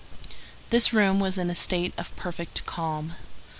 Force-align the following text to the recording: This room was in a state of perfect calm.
This 0.71 0.91
room 0.93 1.19
was 1.19 1.37
in 1.37 1.51
a 1.51 1.55
state 1.55 1.93
of 1.95 2.15
perfect 2.15 2.65
calm. 2.65 3.13